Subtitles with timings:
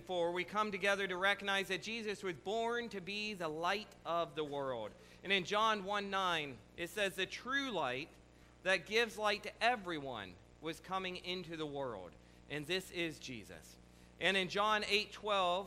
[0.00, 4.34] before, we come together to recognize that Jesus was born to be the light of
[4.34, 4.90] the world.
[5.24, 8.08] And in John 1 9, it says, The true light
[8.62, 12.10] that gives light to everyone was coming into the world.
[12.50, 13.76] And this is Jesus.
[14.20, 15.66] And in John 8 12,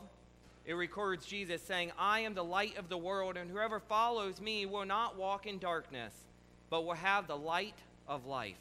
[0.64, 4.64] it records Jesus saying, I am the light of the world, and whoever follows me
[4.64, 6.14] will not walk in darkness,
[6.68, 8.58] but will have the light of life.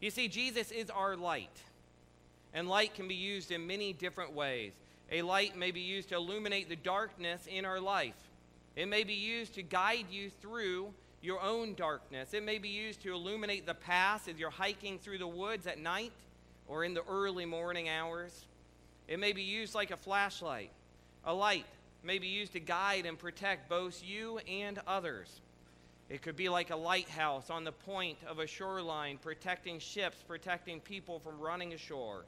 [0.00, 1.60] You see, Jesus is our light.
[2.54, 4.72] And light can be used in many different ways.
[5.12, 8.16] A light may be used to illuminate the darkness in our life.
[8.76, 12.32] It may be used to guide you through your own darkness.
[12.32, 15.78] It may be used to illuminate the path as you're hiking through the woods at
[15.78, 16.12] night
[16.66, 18.46] or in the early morning hours.
[19.06, 20.70] It may be used like a flashlight.
[21.26, 21.66] A light
[22.02, 25.42] may be used to guide and protect both you and others.
[26.08, 30.80] It could be like a lighthouse on the point of a shoreline, protecting ships, protecting
[30.80, 32.24] people from running ashore.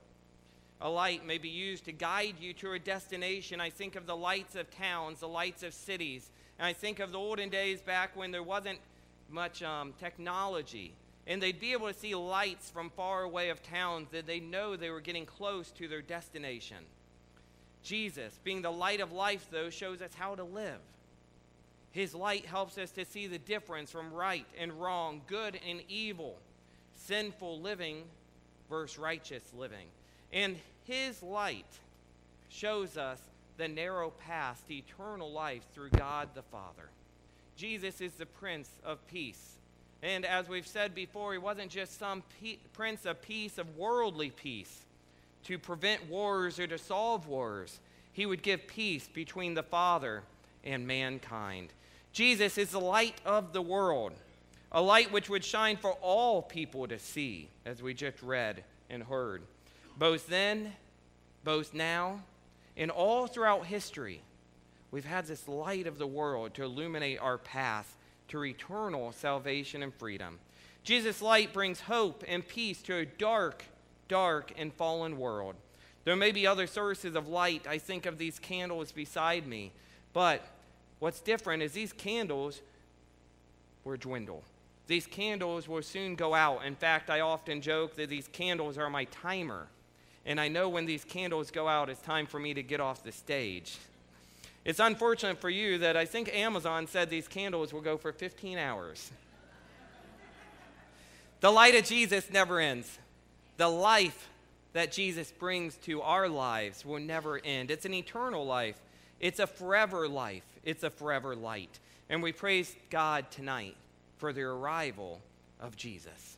[0.85, 3.59] A light may be used to guide you to a destination.
[3.59, 6.31] I think of the lights of towns, the lights of cities.
[6.59, 8.79] And I think of the olden days back when there wasn't
[9.31, 10.93] much um, technology.
[11.27, 14.77] And they'd be able to see lights from far away of towns that they know
[14.77, 16.85] they were getting close to their destination.
[17.83, 20.81] Jesus, being the light of life, though, shows us how to live.
[21.93, 26.37] His light helps us to see the difference from right and wrong, good and evil,
[26.93, 28.03] sinful living
[28.69, 29.87] versus righteous living.
[30.35, 31.65] And his light
[32.49, 33.21] shows us
[33.57, 36.91] the narrow path to eternal life through God the Father.
[37.57, 39.55] Jesus is the Prince of Peace.
[40.03, 44.31] And as we've said before, he wasn't just some pe- Prince of Peace, of worldly
[44.31, 44.81] peace,
[45.45, 47.79] to prevent wars or to solve wars.
[48.13, 50.25] He would give peace between the Father
[50.65, 51.69] and mankind.
[52.13, 54.13] Jesus is the light of the world,
[54.73, 59.05] a light which would shine for all people to see, as we just read and
[59.05, 59.43] heard
[59.99, 60.73] both then,
[61.45, 62.21] both now,
[62.77, 64.23] and all throughout history,
[64.91, 67.97] we've had this light of the world to illuminate our path
[68.29, 70.39] to eternal salvation and freedom.
[70.83, 73.65] Jesus' light brings hope and peace to a dark,
[74.09, 75.55] dark, and fallen world.
[76.05, 77.67] There may be other sources of light.
[77.67, 79.73] I think of these candles beside me.
[80.13, 80.47] But
[80.99, 82.61] what's different is these candles
[83.85, 84.43] will dwindle.
[84.87, 86.65] These candles will soon go out.
[86.65, 89.69] In fact, I often joke that these candles are my timer
[90.27, 93.03] and I know when these candles go out, it's time for me to get off
[93.03, 93.77] the stage.
[94.65, 98.57] It's unfortunate for you that I think Amazon said these candles will go for 15
[98.57, 99.11] hours.
[101.41, 102.99] the light of Jesus never ends.
[103.59, 104.29] The life
[104.73, 107.71] that Jesus brings to our lives will never end.
[107.71, 108.77] It's an eternal life,
[109.21, 111.79] it's a forever life, it's a forever light.
[112.09, 113.77] And we praise God tonight
[114.19, 115.21] for the arrival
[115.61, 116.37] of Jesus.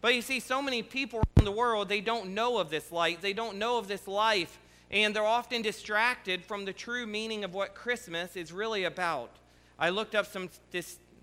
[0.00, 3.20] But you see, so many people around the world, they don't know of this light,
[3.20, 4.58] they don't know of this life,
[4.90, 9.30] and they're often distracted from the true meaning of what Christmas is really about.
[9.78, 10.48] I looked up some,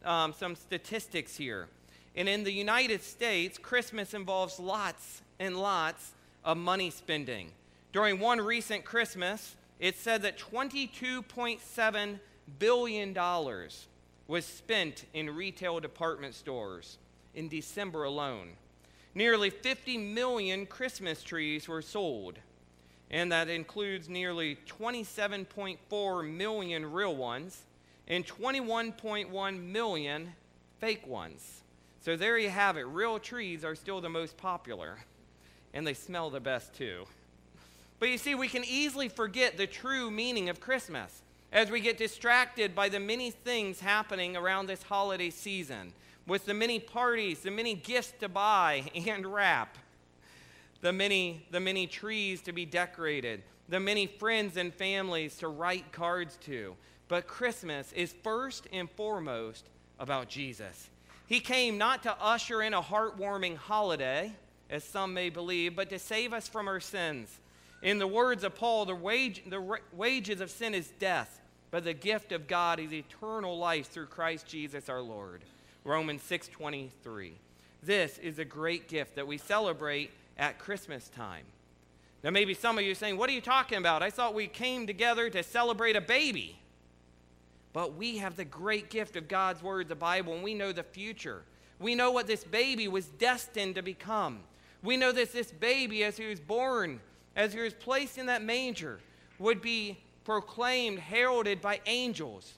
[0.05, 1.67] um, some statistics here.
[2.15, 6.13] And in the United States, Christmas involves lots and lots
[6.43, 7.51] of money spending.
[7.93, 12.19] During one recent Christmas, it said that $22.7
[12.57, 13.17] billion
[14.27, 16.97] was spent in retail department stores
[17.35, 18.49] in December alone.
[19.17, 22.37] Nearly 50 million Christmas trees were sold,
[23.09, 27.63] and that includes nearly 27.4 million real ones
[28.07, 30.33] and 21.1 million
[30.79, 31.61] fake ones.
[31.99, 32.83] So there you have it.
[32.83, 34.99] Real trees are still the most popular,
[35.73, 37.07] and they smell the best too.
[37.99, 41.97] But you see, we can easily forget the true meaning of Christmas as we get
[41.97, 45.93] distracted by the many things happening around this holiday season
[46.27, 49.77] with the many parties, the many gifts to buy and wrap,
[50.81, 55.91] the many, the many trees to be decorated, the many friends and families to write
[55.91, 56.75] cards to.
[57.07, 60.89] But Christmas is first and foremost about Jesus.
[61.25, 64.33] He came not to usher in a heartwarming holiday,
[64.69, 67.39] as some may believe, but to save us from our sins.
[67.81, 71.41] In the words of Paul, the, wage, the wages of sin is death,
[71.71, 75.41] but the gift of God is eternal life through Christ Jesus our Lord.
[75.87, 77.39] Romans 6:23.
[77.81, 81.45] This is a great gift that we celebrate at Christmas time.
[82.23, 84.03] Now maybe some of you are saying, "What are you talking about?
[84.03, 86.59] I thought we came together to celebrate a baby."
[87.71, 90.83] But we have the great gift of God's word, the Bible, and we know the
[90.83, 91.45] future.
[91.79, 94.43] We know what this baby was destined to become.
[94.83, 96.99] We know that this baby, as he was born,
[97.35, 98.99] as he was placed in that manger,
[99.39, 102.55] would be proclaimed, heralded by angels,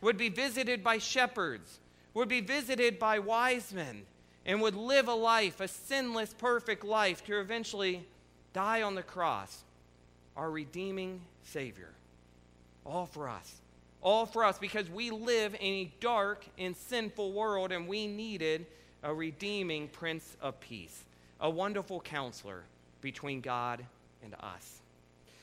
[0.00, 1.80] would be visited by shepherds,
[2.16, 4.02] would be visited by wise men
[4.46, 8.02] and would live a life, a sinless, perfect life, to eventually
[8.54, 9.64] die on the cross
[10.34, 11.90] our redeeming Savior.
[12.86, 13.60] All for us.
[14.00, 18.64] All for us because we live in a dark and sinful world and we needed
[19.02, 21.04] a redeeming Prince of Peace,
[21.38, 22.62] a wonderful counselor
[23.02, 23.84] between God
[24.24, 24.80] and us.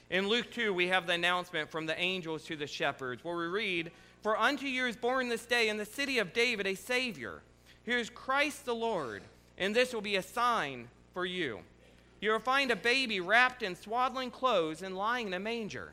[0.10, 3.46] In Luke 2, we have the announcement from the angels to the shepherds where we
[3.46, 3.92] read,
[4.24, 7.42] For unto you is born this day in the city of David a Savior.
[7.84, 9.22] Here is Christ the Lord,
[9.58, 11.60] and this will be a sign for you.
[12.22, 15.92] You will find a baby wrapped in swaddling clothes and lying in a manger.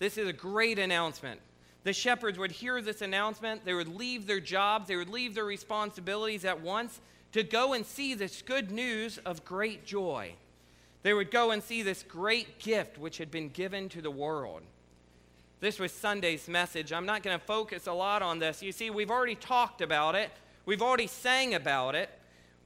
[0.00, 1.40] This is a great announcement.
[1.84, 5.44] The shepherds would hear this announcement, they would leave their jobs, they would leave their
[5.44, 7.00] responsibilities at once
[7.30, 10.34] to go and see this good news of great joy.
[11.04, 14.62] They would go and see this great gift which had been given to the world.
[15.60, 16.90] This was Sunday's message.
[16.90, 18.62] I'm not going to focus a lot on this.
[18.62, 20.30] You see, we've already talked about it,
[20.64, 22.08] we've already sang about it,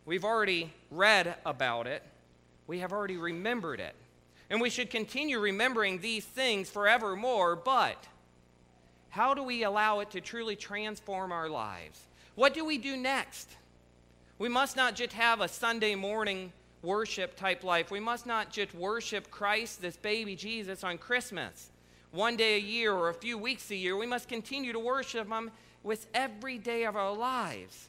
[0.06, 2.04] we've already read about it,
[2.68, 3.94] we have already remembered it.
[4.48, 8.06] And we should continue remembering these things forevermore, but
[9.10, 12.00] how do we allow it to truly transform our lives?
[12.36, 13.48] What do we do next?
[14.38, 16.52] We must not just have a Sunday morning
[16.82, 17.90] worship type life.
[17.90, 21.70] We must not just worship Christ, this baby Jesus, on Christmas,
[22.14, 23.96] one day a year or a few weeks a year.
[23.96, 25.50] We must continue to worship Him
[25.82, 27.88] with every day of our lives.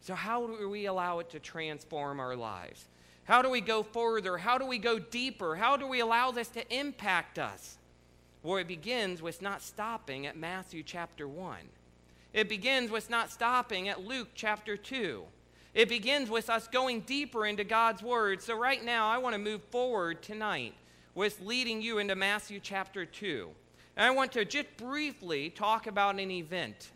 [0.00, 2.86] So, how do we allow it to transform our lives?
[3.24, 4.36] How do we go further?
[4.36, 5.56] How do we go deeper?
[5.56, 7.78] How do we allow this to impact us?
[8.42, 11.56] Well, it begins with not stopping at Matthew chapter 1.
[12.34, 15.22] It begins with not stopping at Luke chapter 2.
[15.72, 18.42] It begins with us going deeper into God's Word.
[18.42, 20.74] So, right now, I want to move forward tonight
[21.14, 23.50] with leading you into Matthew chapter 2.
[23.96, 26.90] And I want to just briefly talk about an event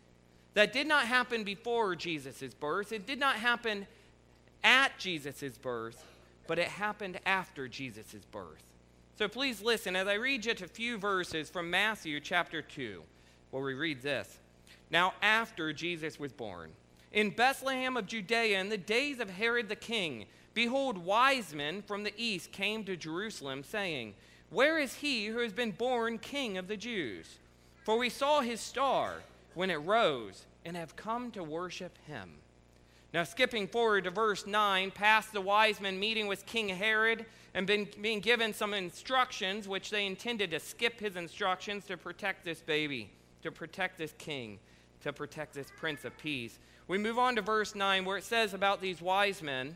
[0.53, 3.87] that did not happen before Jesus' birth, it did not happen
[4.63, 6.03] at Jesus' birth,
[6.47, 8.63] but it happened after Jesus' birth.
[9.17, 13.01] So please listen as I read just a few verses from Matthew chapter 2,
[13.51, 14.39] where we read this.
[14.91, 16.71] Now, after Jesus was born,
[17.11, 22.03] in Bethlehem of Judea, in the days of Herod the king, behold, wise men from
[22.03, 24.13] the east came to Jerusalem, saying,
[24.49, 27.37] Where is he who has been born king of the Jews?
[27.83, 29.21] For we saw his star
[29.53, 32.35] when it rose and have come to worship him.
[33.13, 37.25] Now, skipping forward to verse 9, past the wise men meeting with King Herod
[37.55, 42.45] and been, being given some instructions, which they intended to skip his instructions to protect
[42.45, 43.09] this baby,
[43.41, 44.59] to protect this king,
[45.01, 46.59] to protect this prince of peace.
[46.87, 49.75] We move on to verse 9, where it says about these wise men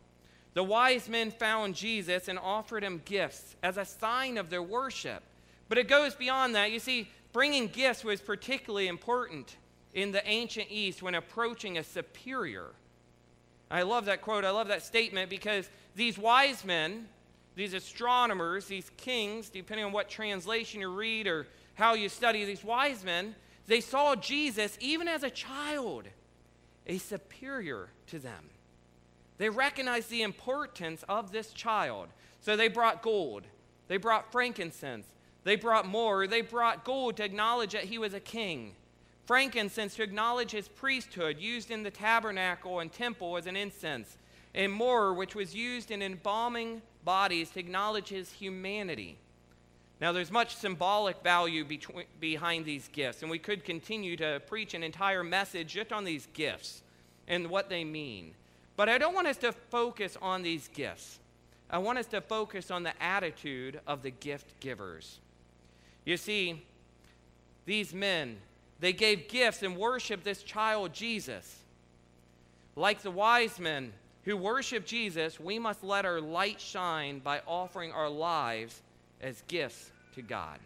[0.53, 5.23] The wise men found Jesus and offered him gifts as a sign of their worship.
[5.69, 6.71] But it goes beyond that.
[6.71, 9.55] You see, bringing gifts was particularly important
[9.93, 12.67] in the ancient East when approaching a superior.
[13.69, 14.43] I love that quote.
[14.43, 17.07] I love that statement because these wise men,
[17.55, 22.63] these astronomers, these kings, depending on what translation you read or how you study, these
[22.63, 23.35] wise men,
[23.67, 26.07] they saw Jesus even as a child,
[26.85, 28.50] a superior to them.
[29.41, 32.09] They recognized the importance of this child.
[32.41, 33.47] So they brought gold,
[33.87, 35.07] they brought frankincense,
[35.43, 38.75] they brought myrrh, they brought gold to acknowledge that he was a king
[39.25, 44.17] frankincense to acknowledge his priesthood, used in the tabernacle and temple as an incense,
[44.53, 49.17] and myrrh, which was used in embalming bodies to acknowledge his humanity.
[50.01, 54.73] Now, there's much symbolic value between, behind these gifts, and we could continue to preach
[54.73, 56.83] an entire message just on these gifts
[57.27, 58.33] and what they mean.
[58.75, 61.19] But I don't want us to focus on these gifts.
[61.69, 65.19] I want us to focus on the attitude of the gift givers.
[66.05, 66.63] You see,
[67.65, 68.37] these men,
[68.79, 71.59] they gave gifts and worshiped this child Jesus.
[72.75, 73.93] Like the wise men
[74.25, 78.81] who worship Jesus, we must let our light shine by offering our lives
[79.21, 80.59] as gifts to God.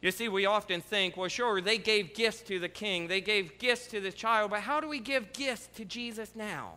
[0.00, 3.58] You see, we often think, well, sure, they gave gifts to the king, they gave
[3.58, 6.74] gifts to the child, but how do we give gifts to Jesus now?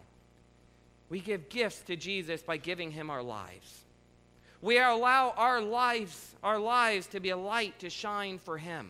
[1.10, 3.82] We give gifts to Jesus by giving him our lives.
[4.62, 8.90] We allow our lives, our lives to be a light to shine for him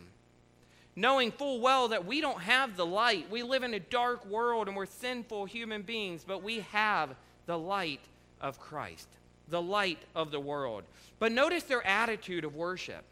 [0.94, 3.30] knowing full well that we don't have the light.
[3.30, 7.14] We live in a dark world and we're sinful human beings, but we have
[7.46, 8.00] the light
[8.40, 9.08] of Christ.
[9.48, 10.82] the light of the world.
[11.18, 13.04] But notice their attitude of worship.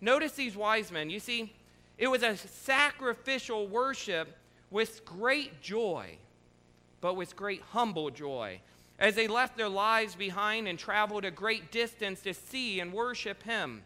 [0.00, 1.10] Notice these wise men.
[1.10, 1.52] You see,
[1.96, 4.36] it was a sacrificial worship
[4.70, 6.18] with great joy,
[7.00, 8.60] but with great humble joy.
[8.98, 13.42] As they left their lives behind and traveled a great distance to see and worship
[13.42, 13.82] Him,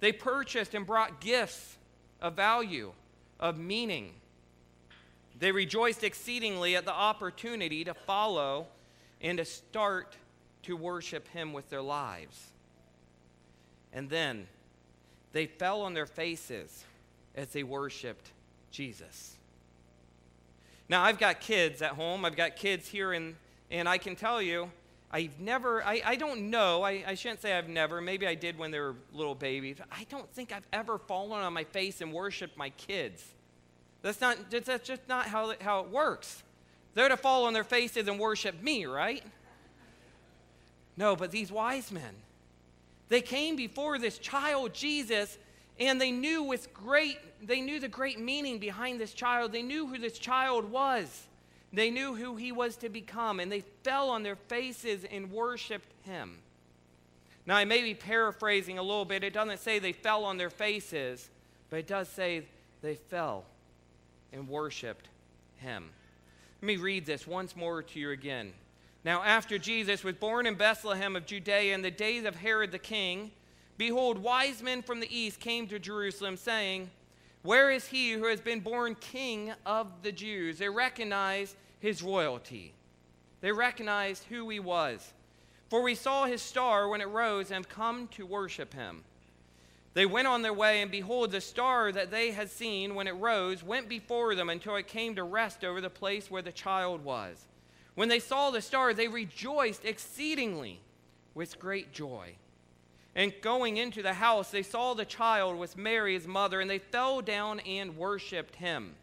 [0.00, 1.76] they purchased and brought gifts
[2.20, 2.92] of value,
[3.40, 4.12] of meaning.
[5.38, 8.66] They rejoiced exceedingly at the opportunity to follow
[9.20, 10.16] and to start
[10.64, 12.52] to worship Him with their lives.
[13.92, 14.46] And then
[15.32, 16.84] they fell on their faces
[17.34, 18.30] as they worshiped
[18.70, 19.36] Jesus.
[20.88, 22.24] Now, I've got kids at home.
[22.24, 23.36] I've got kids here, in,
[23.70, 24.70] and I can tell you,
[25.10, 28.58] I've never, I, I don't know, I, I shouldn't say I've never, maybe I did
[28.58, 29.76] when they were little babies.
[29.90, 33.22] I don't think I've ever fallen on my face and worshiped my kids.
[34.00, 36.42] That's, not, that's just not how, how it works.
[36.94, 39.22] They're to fall on their faces and worship me, right?
[40.96, 42.14] No, but these wise men,
[43.08, 45.38] they came before this child Jesus
[45.78, 49.50] and they knew with great they knew the great meaning behind this child.
[49.50, 51.26] They knew who this child was.
[51.72, 55.92] They knew who he was to become and they fell on their faces and worshiped
[56.04, 56.38] him.
[57.46, 59.24] Now I may be paraphrasing a little bit.
[59.24, 61.28] It doesn't say they fell on their faces,
[61.70, 62.46] but it does say
[62.82, 63.44] they fell
[64.32, 65.08] and worshiped
[65.56, 65.90] him.
[66.60, 68.52] Let me read this once more to you again.
[69.04, 72.78] Now, after Jesus was born in Bethlehem of Judea in the days of Herod the
[72.78, 73.32] king,
[73.76, 76.88] behold, wise men from the east came to Jerusalem, saying,
[77.42, 80.58] Where is he who has been born king of the Jews?
[80.58, 82.74] They recognized his royalty,
[83.40, 85.12] they recognized who he was.
[85.68, 89.04] For we saw his star when it rose and have come to worship him.
[89.94, 93.12] They went on their way, and behold, the star that they had seen when it
[93.12, 97.02] rose went before them until it came to rest over the place where the child
[97.02, 97.46] was.
[97.94, 100.80] When they saw the star, they rejoiced exceedingly
[101.34, 102.34] with great joy.
[103.14, 106.78] And going into the house, they saw the child with Mary, his mother, and they
[106.78, 108.94] fell down and worshiped him.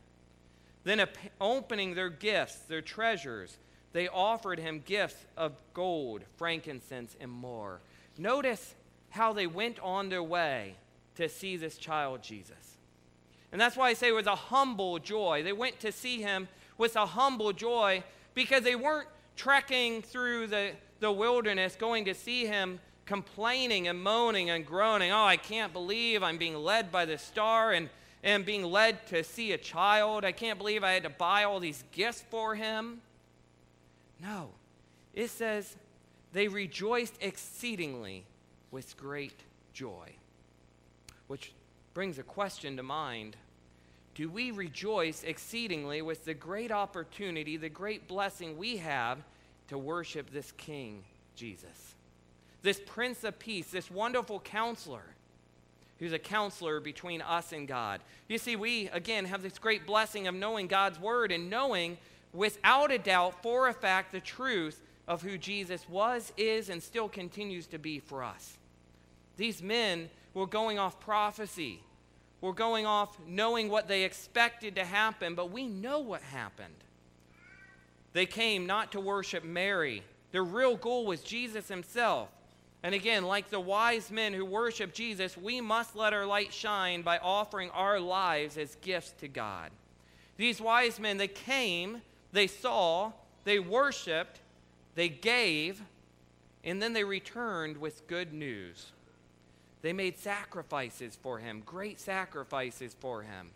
[0.83, 1.05] Then,
[1.39, 3.57] opening their gifts, their treasures,
[3.93, 7.79] they offered him gifts of gold, frankincense, and myrrh.
[8.17, 8.73] Notice
[9.09, 10.75] how they went on their way
[11.15, 12.77] to see this child Jesus.
[13.51, 15.43] And that's why I say it was a humble joy.
[15.43, 18.03] They went to see him with a humble joy
[18.39, 24.49] because they weren't trekking through the, the wilderness going to see him complaining and moaning
[24.49, 25.11] and groaning.
[25.11, 27.89] Oh, I can't believe I'm being led by the star and,
[28.23, 30.23] and being led to see a child.
[30.23, 33.01] I can't believe I had to buy all these gifts for him.
[34.21, 34.51] No,
[35.13, 35.75] it says
[36.31, 38.23] they rejoiced exceedingly
[38.71, 39.41] with great
[39.73, 40.13] joy.
[41.27, 41.51] Which
[41.93, 43.35] brings a question to mind
[44.19, 49.17] do we rejoice exceedingly with the great opportunity, the great blessing we have
[49.69, 51.05] to worship this King,
[51.37, 51.95] Jesus?
[52.61, 55.05] This Prince of Peace, this wonderful counselor
[55.99, 58.01] who's a counselor between us and God.
[58.27, 61.97] You see, we, again, have this great blessing of knowing God's word and knowing
[62.33, 67.07] without a doubt, for a fact, the truth of who Jesus was, is, and still
[67.07, 68.57] continues to be for us.
[69.37, 71.79] These men were going off prophecy
[72.41, 76.73] were going off knowing what they expected to happen, but we know what happened.
[78.13, 80.03] They came not to worship Mary.
[80.31, 82.29] Their real goal was Jesus himself.
[82.81, 87.01] And again, like the wise men who worship Jesus, we must let our light shine
[87.01, 89.71] by offering our lives as gifts to God.
[90.37, 93.11] These wise men, they came, they saw,
[93.43, 94.39] they worshiped,
[94.95, 95.81] they gave,
[96.63, 98.93] and then they returned with good news.
[99.81, 103.51] They made sacrifices for him, great sacrifices for him.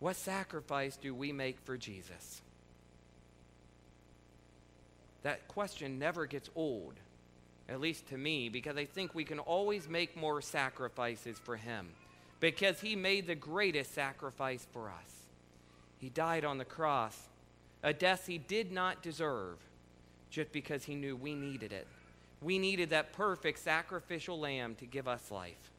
[0.00, 2.42] What sacrifice do we make for Jesus?
[5.22, 6.94] That question never gets old,
[7.68, 11.88] at least to me, because I think we can always make more sacrifices for him
[12.40, 15.26] because he made the greatest sacrifice for us.
[15.98, 17.16] He died on the cross,
[17.82, 19.58] a death he did not deserve,
[20.30, 21.86] just because he knew we needed it
[22.42, 25.70] we needed that perfect sacrificial lamb to give us life.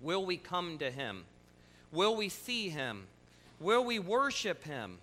[0.00, 1.24] Will we come to him?
[1.92, 3.06] Will we see him?
[3.60, 4.98] Will we worship him?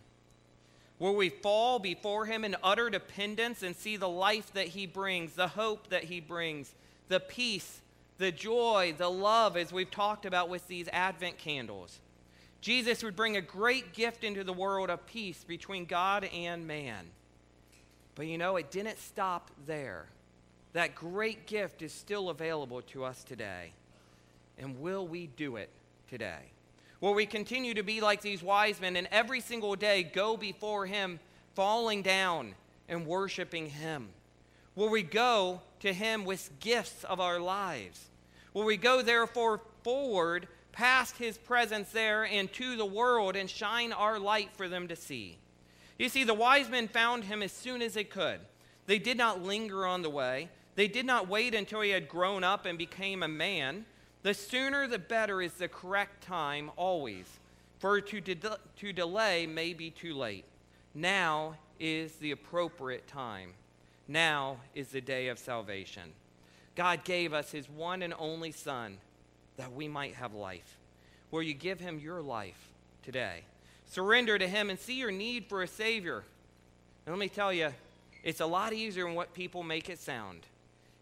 [0.99, 5.33] Will we fall before him in utter dependence and see the life that he brings,
[5.33, 6.73] the hope that he brings,
[7.09, 7.81] the peace,
[8.17, 11.99] the joy, the love, as we've talked about with these Advent candles?
[12.61, 17.07] Jesus would bring a great gift into the world of peace between God and man.
[18.15, 20.05] But you know, it didn't stop there
[20.73, 23.71] that great gift is still available to us today.
[24.57, 25.69] And will we do it
[26.09, 26.51] today?
[27.01, 30.85] Will we continue to be like these wise men and every single day go before
[30.85, 31.19] Him,
[31.55, 32.55] falling down
[32.87, 34.09] and worshiping Him?
[34.75, 38.07] Will we go to him with gifts of our lives.
[38.53, 43.91] Will we go therefore forward past his presence there and to the world and shine
[43.91, 45.37] our light for them to see?
[45.99, 48.39] You see, the wise men found him as soon as they could.
[48.85, 50.47] They did not linger on the way.
[50.75, 53.85] They did not wait until he had grown up and became a man.
[54.23, 57.25] The sooner the better is the correct time always,
[57.79, 60.45] for to, de- to delay may be too late.
[60.95, 63.53] Now is the appropriate time.
[64.07, 66.13] Now is the day of salvation.
[66.75, 68.97] God gave us his one and only Son
[69.57, 70.77] that we might have life.
[71.29, 72.69] Will you give him your life
[73.03, 73.43] today?
[73.85, 76.23] Surrender to him and see your need for a Savior.
[77.05, 77.69] And let me tell you,
[78.23, 80.45] it's a lot easier than what people make it sound.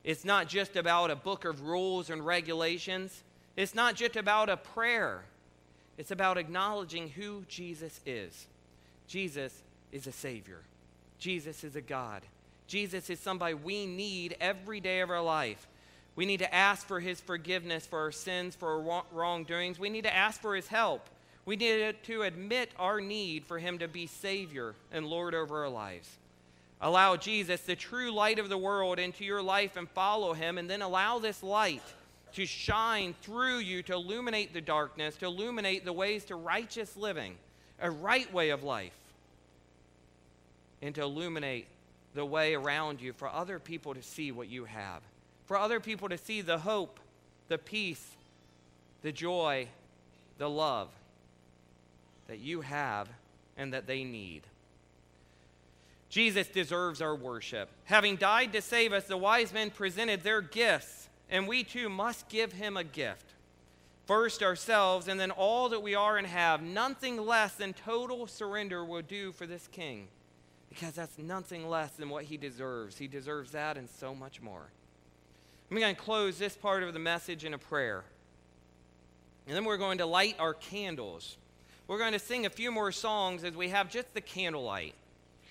[0.03, 3.23] It's not just about a book of rules and regulations,
[3.55, 5.23] it's not just about a prayer.
[5.97, 8.47] It's about acknowledging who Jesus is.
[9.07, 10.61] Jesus is a Savior,
[11.19, 12.23] Jesus is a God.
[12.67, 15.67] Jesus is somebody we need every day of our life.
[16.15, 19.77] We need to ask for his forgiveness for our sins, for our wrongdoings.
[19.77, 21.09] We need to ask for his help.
[21.45, 25.69] We need to admit our need for him to be Savior and Lord over our
[25.69, 26.09] lives.
[26.81, 30.69] Allow Jesus, the true light of the world, into your life and follow him, and
[30.69, 31.83] then allow this light
[32.33, 37.35] to shine through you to illuminate the darkness, to illuminate the ways to righteous living,
[37.79, 38.95] a right way of life,
[40.81, 41.67] and to illuminate
[42.15, 45.01] the way around you for other people to see what you have,
[45.45, 46.99] for other people to see the hope,
[47.47, 48.15] the peace,
[49.03, 49.67] the joy,
[50.39, 50.89] the love
[52.27, 53.07] that you have
[53.57, 54.41] and that they need.
[56.11, 57.69] Jesus deserves our worship.
[57.85, 62.27] Having died to save us, the wise men presented their gifts, and we too must
[62.27, 63.33] give him a gift.
[64.07, 66.61] First, ourselves, and then all that we are and have.
[66.61, 70.09] Nothing less than total surrender will do for this king,
[70.67, 72.97] because that's nothing less than what he deserves.
[72.97, 74.65] He deserves that and so much more.
[75.69, 78.03] I'm going to close this part of the message in a prayer.
[79.47, 81.37] And then we're going to light our candles.
[81.87, 84.93] We're going to sing a few more songs as we have just the candlelight.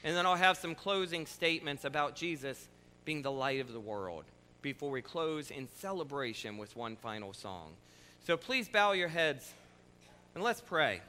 [0.03, 2.69] And then I'll have some closing statements about Jesus
[3.05, 4.25] being the light of the world
[4.63, 7.73] before we close in celebration with one final song.
[8.27, 9.53] So please bow your heads
[10.35, 11.01] and let's pray.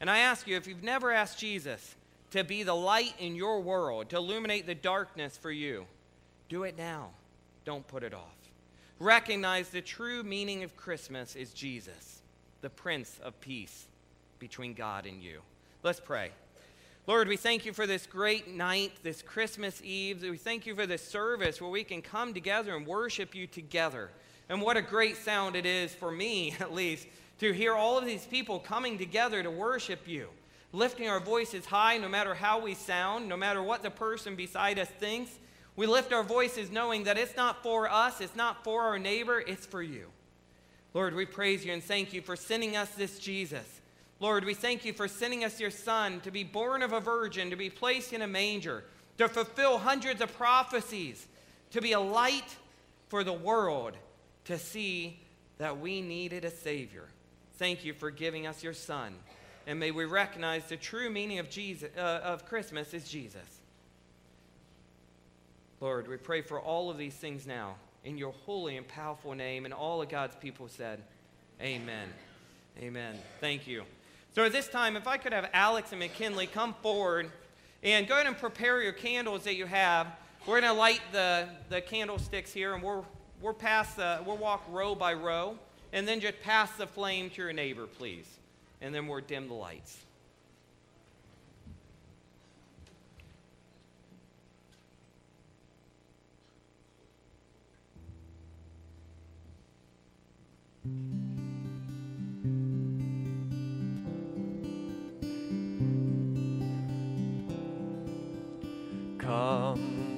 [0.00, 1.94] And I ask you, if you've never asked Jesus
[2.32, 5.86] to be the light in your world, to illuminate the darkness for you,
[6.48, 7.10] do it now.
[7.64, 8.36] Don't put it off.
[8.98, 12.22] Recognize the true meaning of Christmas is Jesus,
[12.60, 13.86] the Prince of Peace
[14.38, 15.40] between God and you.
[15.82, 16.30] Let's pray.
[17.08, 20.22] Lord, we thank you for this great night, this Christmas Eve.
[20.22, 24.10] We thank you for this service where we can come together and worship you together.
[24.48, 27.08] And what a great sound it is for me, at least,
[27.40, 30.28] to hear all of these people coming together to worship you,
[30.72, 34.78] lifting our voices high no matter how we sound, no matter what the person beside
[34.78, 35.32] us thinks.
[35.74, 39.40] We lift our voices knowing that it's not for us, it's not for our neighbor,
[39.40, 40.06] it's for you.
[40.94, 43.80] Lord, we praise you and thank you for sending us this Jesus
[44.22, 47.50] Lord, we thank you for sending us your Son to be born of a virgin,
[47.50, 48.84] to be placed in a manger,
[49.18, 51.26] to fulfill hundreds of prophecies,
[51.72, 52.56] to be a light
[53.08, 53.94] for the world,
[54.44, 55.18] to see
[55.58, 57.08] that we needed a Savior.
[57.58, 59.12] Thank you for giving us your Son.
[59.66, 63.60] And may we recognize the true meaning of, Jesus, uh, of Christmas is Jesus.
[65.80, 69.64] Lord, we pray for all of these things now in your holy and powerful name.
[69.64, 71.02] And all of God's people said,
[71.60, 72.08] Amen.
[72.80, 73.18] Amen.
[73.40, 73.82] Thank you.
[74.34, 77.30] So at this time, if I could have Alex and McKinley come forward
[77.82, 80.06] and go ahead and prepare your candles that you have.
[80.46, 83.02] We're going to light the, the candlesticks here, and we're,
[83.40, 85.58] we're past the, we'll walk row by row,
[85.92, 88.26] and then just pass the flame to your neighbor, please.
[88.80, 89.98] And then we'll dim the lights.
[100.82, 101.31] Come,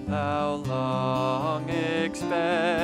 [0.07, 2.84] thou long expected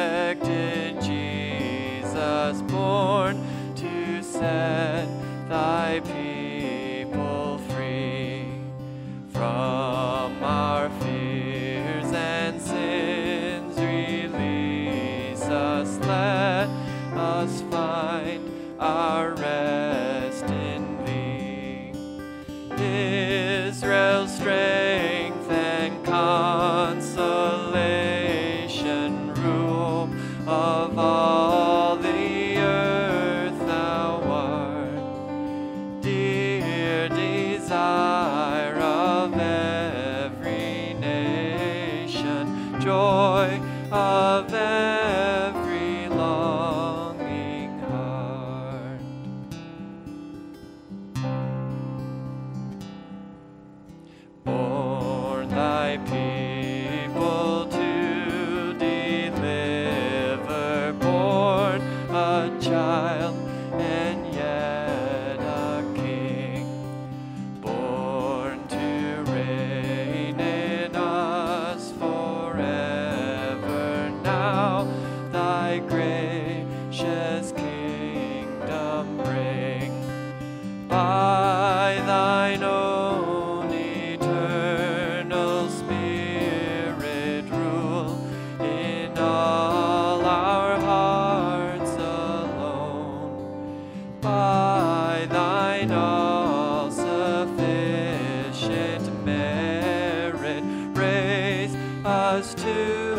[102.40, 103.09] was too.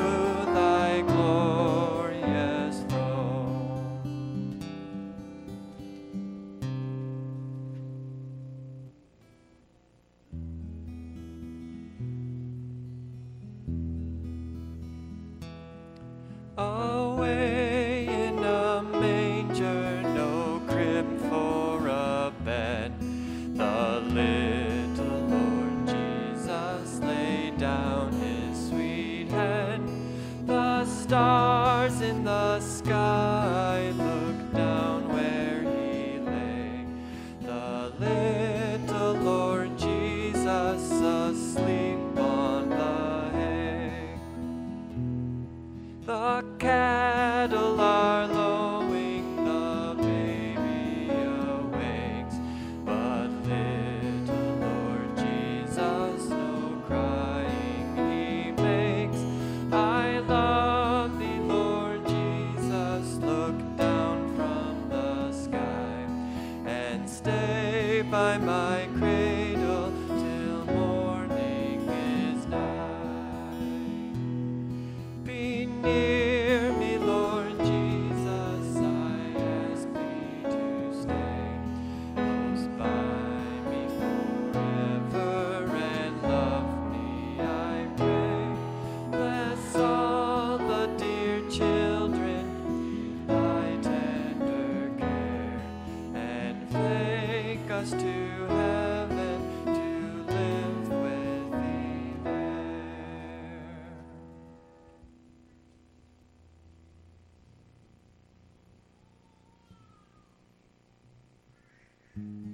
[112.21, 112.50] Mm-hmm.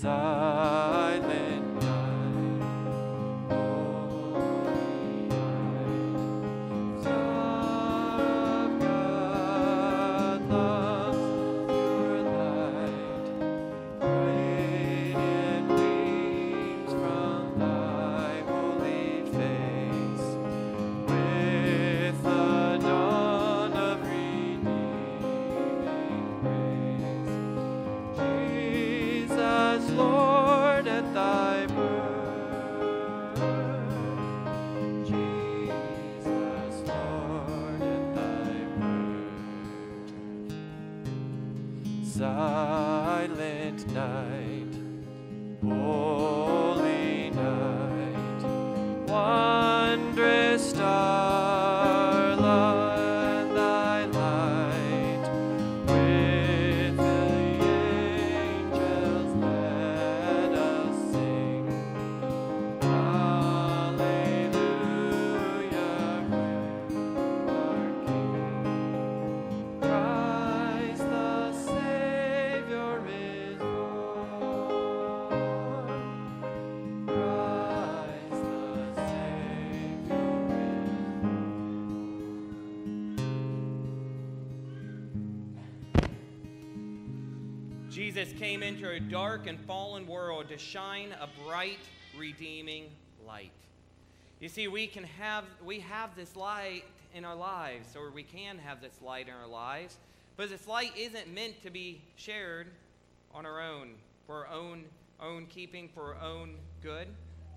[0.00, 0.49] desire.
[88.20, 91.78] Jesus came into a dark and fallen world to shine a bright,
[92.18, 92.90] redeeming
[93.26, 93.50] light.
[94.40, 96.82] You see, we can have we have this light
[97.14, 99.96] in our lives, or we can have this light in our lives,
[100.36, 102.66] but this light isn't meant to be shared
[103.32, 103.94] on our own,
[104.26, 104.84] for our own
[105.18, 107.06] own keeping, for our own good.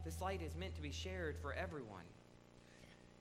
[0.06, 2.06] This light is meant to be shared for everyone.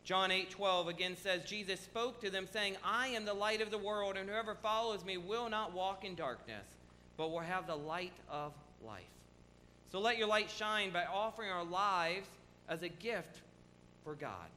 [0.04, 3.72] John 8 12 again says, Jesus spoke to them, saying, I am the light of
[3.72, 6.66] the world, and whoever follows me will not walk in darkness,
[7.16, 8.52] but will have the light of
[8.84, 9.02] life.
[9.90, 12.28] So let your light shine by offering our lives
[12.68, 13.40] as a gift
[14.04, 14.48] for God.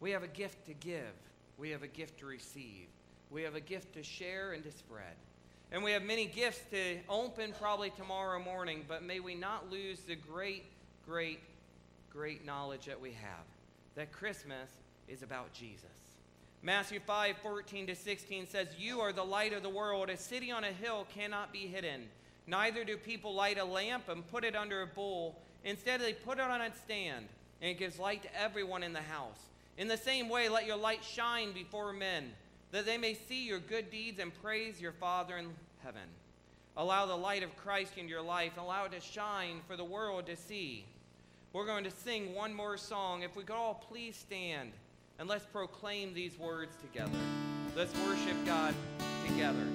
[0.00, 1.12] We have a gift to give,
[1.58, 2.86] we have a gift to receive,
[3.30, 5.16] we have a gift to share and to spread.
[5.72, 10.00] And we have many gifts to open probably tomorrow morning, but may we not lose
[10.00, 10.64] the great,
[11.06, 11.40] great,
[12.10, 13.44] great knowledge that we have
[13.94, 14.68] that Christmas
[15.08, 15.99] is about Jesus.
[16.62, 20.10] Matthew 5 14 to 16 says, You are the light of the world.
[20.10, 22.02] A city on a hill cannot be hidden.
[22.46, 25.38] Neither do people light a lamp and put it under a bowl.
[25.64, 27.26] Instead, they put it on its stand,
[27.62, 29.38] and it gives light to everyone in the house.
[29.78, 32.32] In the same way, let your light shine before men,
[32.72, 35.48] that they may see your good deeds and praise your Father in
[35.82, 36.08] heaven.
[36.76, 40.26] Allow the light of Christ in your life, allow it to shine for the world
[40.26, 40.84] to see.
[41.52, 43.22] We're going to sing one more song.
[43.22, 44.72] If we could all please stand
[45.20, 47.18] and let's proclaim these words together.
[47.76, 48.74] Let's worship God
[49.26, 49.66] together.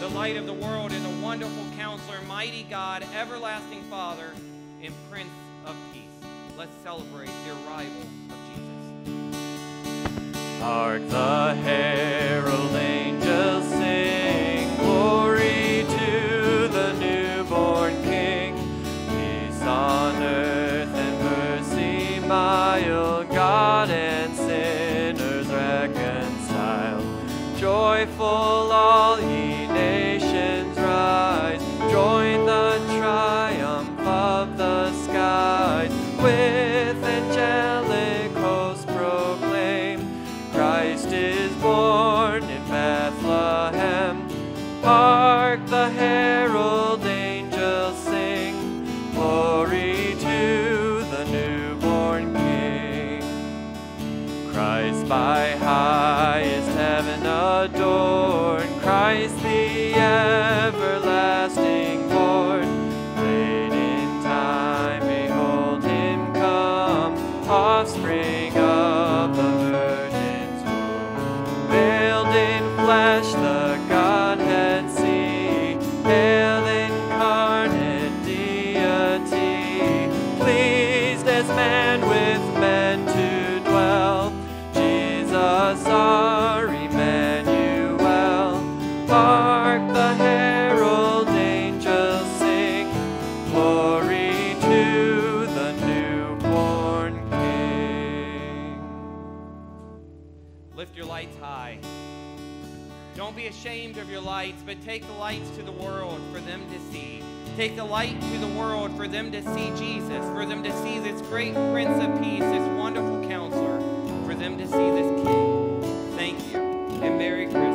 [0.00, 4.30] The light of the world is a wonderful counselor, mighty God, everlasting Father,
[4.82, 5.30] and Prince
[5.64, 6.02] of Peace.
[6.58, 8.84] Let's celebrate the arrival of Jesus.
[10.60, 12.25] Hark the herald
[27.96, 29.15] Joyful all
[103.66, 107.20] ashamed of your lights, but take the lights to the world for them to see.
[107.56, 111.00] Take the light to the world for them to see Jesus, for them to see
[111.00, 113.80] this great Prince of Peace, this wonderful counselor,
[114.24, 115.82] for them to see this King.
[116.16, 116.60] Thank you,
[117.02, 117.65] and Merry Christmas.